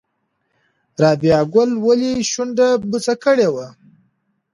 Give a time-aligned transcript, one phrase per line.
[1.01, 3.67] رابعه ګل ولې شونډه بوڅه کړې وه؟